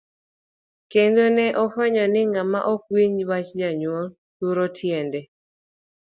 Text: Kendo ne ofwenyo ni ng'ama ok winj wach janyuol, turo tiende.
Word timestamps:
Kendo 0.91 1.23
ne 1.35 1.45
ofwenyo 1.63 2.05
ni 2.11 2.21
ng'ama 2.31 2.59
ok 2.73 2.81
winj 2.95 3.17
wach 3.29 3.49
janyuol, 3.59 4.07
turo 4.37 4.65
tiende. 4.77 5.21